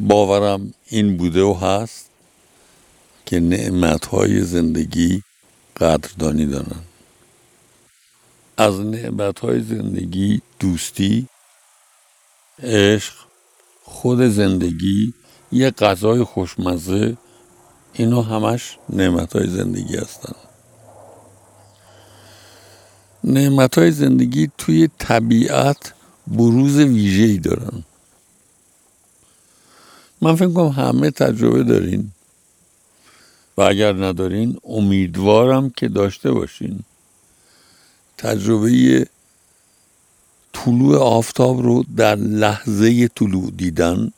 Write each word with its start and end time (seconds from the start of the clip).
باورم 0.00 0.74
این 0.88 1.16
بوده 1.16 1.42
و 1.42 1.54
هست 1.54 2.08
که 3.26 3.40
نعمتهای 3.40 4.40
زندگی 4.40 5.22
قدردانی 5.76 6.46
دارن. 6.46 6.82
از 8.56 8.80
نعمتهای 8.80 9.60
زندگی 9.60 10.42
دوستی 10.60 11.28
عشق 12.62 13.14
خود 13.82 14.22
زندگی 14.22 15.14
یه 15.52 15.70
غذای 15.70 16.24
خوشمزه 16.24 17.16
اینا 17.92 18.22
همش 18.22 18.78
نعمتهای 18.90 19.46
زندگی 19.46 19.96
هستن. 19.96 20.34
نعمتهای 23.24 23.90
زندگی 23.90 24.50
توی 24.58 24.88
طبیعت 24.98 25.94
بروز 26.26 26.76
ویژه‌ای 26.76 27.38
دارن. 27.38 27.84
من 30.20 30.36
فکر 30.36 30.52
کنم 30.52 30.68
همه 30.68 31.10
تجربه 31.10 31.64
دارین. 31.64 32.10
و 33.56 33.62
اگر 33.62 33.92
ندارین 33.92 34.58
امیدوارم 34.64 35.70
که 35.70 35.88
داشته 35.88 36.30
باشین. 36.30 36.80
تجربه 38.18 39.06
طلوع 40.52 40.98
آفتاب 40.98 41.62
رو 41.62 41.84
در 41.96 42.14
لحظه 42.16 43.08
طلوع 43.08 43.50
دیدن 43.56 44.12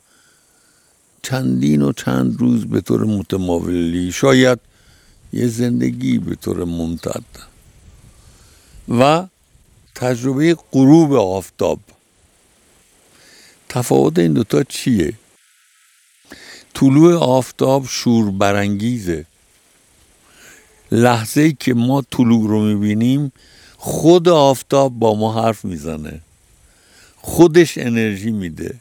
چندین 1.22 1.82
و 1.82 1.92
چند 1.92 2.40
روز 2.40 2.66
به 2.66 2.80
طور 2.80 3.04
متماولی 3.04 4.12
شاید 4.12 4.58
یه 5.32 5.46
زندگی 5.46 6.18
به 6.18 6.34
طور 6.34 6.64
ممتد 6.64 7.24
و 8.88 9.26
تجربه 9.94 10.56
غروب 10.72 11.12
آفتاب. 11.12 11.78
تفاوت 13.68 14.18
این 14.18 14.32
دوتا 14.32 14.62
چیه؟ 14.62 15.12
طلوع 16.80 17.14
آفتاب 17.14 17.86
شور 17.88 18.30
برانگیزه. 18.30 19.26
لحظه 20.92 21.40
ای 21.40 21.52
که 21.52 21.74
ما 21.74 22.02
طلوع 22.10 22.48
رو 22.48 22.60
می‌بینیم 22.60 23.32
خود 23.76 24.28
آفتاب 24.28 24.98
با 24.98 25.14
ما 25.14 25.42
حرف 25.42 25.64
می‌زنه. 25.64 26.20
خودش 27.16 27.78
انرژی 27.78 28.30
میده 28.30 28.74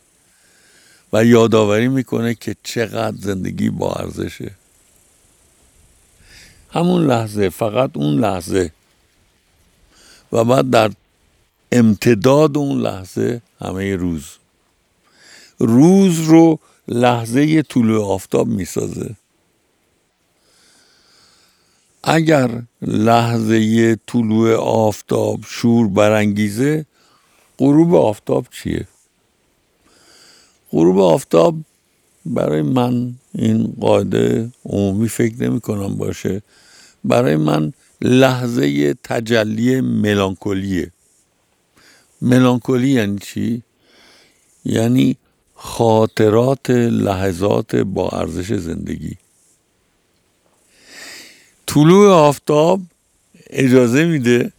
و 1.13 1.25
یادآوری 1.25 1.87
می‌کنه 1.87 2.35
که 2.35 2.55
چقدر 2.63 3.17
زندگی 3.19 3.69
با 3.69 3.93
ارزشه. 3.93 4.51
همون 6.71 7.07
لحظه 7.07 7.49
فقط 7.49 7.91
اون 7.93 8.19
لحظه. 8.19 8.71
و 10.31 10.43
بعد 10.43 10.69
در 10.69 10.91
امتداد 11.71 12.57
اون 12.57 12.81
لحظه 12.81 13.41
همه 13.61 13.95
روز. 13.95 14.25
روز 15.59 16.19
رو 16.19 16.59
لحظه 16.89 17.61
طلوع 17.61 18.05
آفتاب 18.05 18.47
می‌سازه. 18.47 19.15
اگر 22.03 22.63
لحظه 22.81 23.95
طلوع 24.07 24.55
آفتاب 24.55 25.39
شور 25.47 25.87
برانگیزه 25.87 26.85
غروب 27.59 27.95
آفتاب 27.95 28.47
چیه؟ 28.51 28.87
غروب 30.71 30.99
آفتاب 30.99 31.55
برای 32.25 32.61
من 32.61 33.15
این 33.33 33.75
قاعده 33.81 34.51
عمومی 34.65 35.09
فکر 35.09 35.43
نمی 35.43 35.61
کنم 35.61 35.95
باشه. 35.97 36.41
برای 37.03 37.35
من 37.35 37.73
لحظه 38.01 38.93
تجلی 38.93 39.81
ملانکولیه. 39.81 40.91
ملانکولی 42.21 42.89
یعنی 42.89 43.17
چی؟ 43.19 43.63
یعنی 44.65 45.17
خاطرات 45.61 46.69
لحظات 46.69 47.75
با 47.75 48.09
ارزش 48.09 48.53
زندگی. 48.53 49.17
طلوع 51.67 52.11
آفتاب 52.11 52.81
اجازه 53.49 54.05
میده 54.05 54.51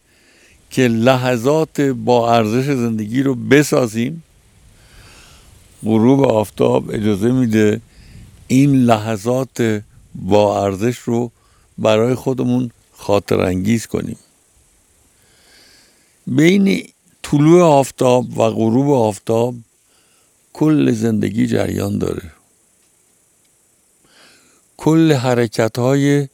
که 0.69 0.87
لحظات 0.87 1.81
با 1.81 2.33
ارزش 2.35 2.65
زندگی 2.65 3.23
رو 3.23 3.35
بسازیم. 3.35 4.23
غروب 5.83 6.23
آفتاب 6.23 6.91
اجازه 6.91 7.31
میده 7.31 7.81
این 8.47 8.75
لحظات 8.75 9.81
با 10.15 10.63
ارزش 10.65 10.97
رو 10.97 11.31
برای 11.77 12.15
خودمون 12.15 12.71
خاطر 12.93 13.41
انگیز 13.41 13.87
کنیم. 13.87 14.17
بین 16.27 16.87
طلوع 17.23 17.61
آفتاب 17.61 18.37
و 18.37 18.49
غروب 18.49 18.91
آفتاب 18.91 19.55
کل 20.53 20.91
زندگی 20.91 21.47
جریان 21.47 21.97
داره. 21.97 22.31
کل 24.77 25.13
حرکت 25.13 25.79
های 25.79 26.27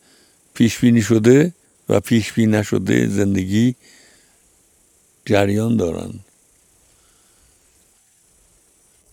پیش 0.53 0.79
بینی 0.79 1.01
شده 1.01 1.53
و 1.89 2.00
پیش 2.00 2.33
بینی 2.33 2.51
نشده 2.51 3.07
زندگی 3.07 3.75
جریان 5.25 5.77
دارن. 5.77 6.13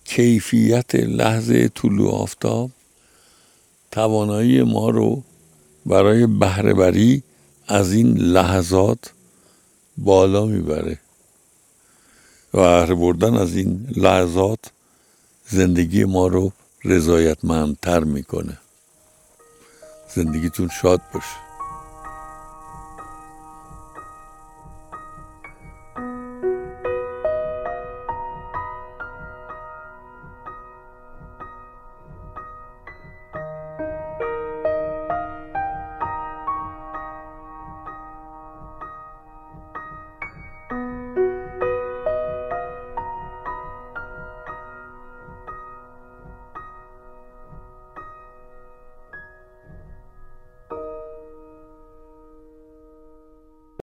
کیفیت 0.04 0.94
لحظه 0.94 1.68
طلوع 1.68 2.14
آفتاب 2.14 2.70
توانایی 3.90 4.62
ما 4.62 4.90
رو 4.90 5.22
برای 5.86 6.26
بهرهبری 6.26 7.22
از 7.68 7.92
این 7.92 8.18
لحظات 8.18 9.12
بالا 9.98 10.46
می‌بره 10.46 10.98
و 12.54 12.96
بردن 12.96 13.34
از 13.34 13.56
این 13.56 13.86
لحظات 13.96 14.73
زندگی 15.48 16.04
ما 16.04 16.26
رو 16.26 16.52
رضایتمندتر 16.84 18.04
می‌کنه. 18.04 18.58
زندگیتون 20.14 20.68
شاد 20.68 21.00
باشه. 21.14 21.43